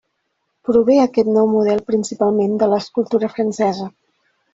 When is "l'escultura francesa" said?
2.71-3.87